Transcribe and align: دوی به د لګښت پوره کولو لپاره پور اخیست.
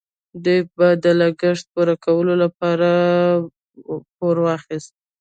دوی 0.43 0.59
به 0.75 0.87
د 1.03 1.05
لګښت 1.21 1.65
پوره 1.73 1.95
کولو 2.05 2.33
لپاره 2.43 2.89
پور 4.17 4.35
اخیست. 4.57 4.93